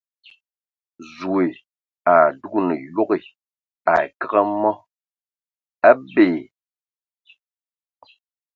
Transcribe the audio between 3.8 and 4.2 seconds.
ai